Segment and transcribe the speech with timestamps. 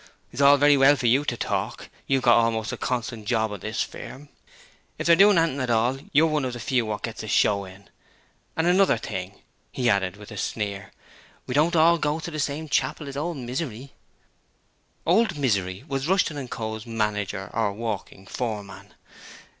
[0.31, 3.59] It's all very well for you to talk; you've got almost a constant job on
[3.59, 4.29] this firm.
[4.97, 7.87] If they're doin' anything at all you're one of the few gets a show in.
[8.57, 9.39] And another thing,'
[9.71, 10.91] he added with a sneer,
[11.45, 13.93] 'we don't all go to the same chapel as old Misery,'
[15.05, 18.95] 'Old Misery' was Ruston & Co.'s manager or walking foreman.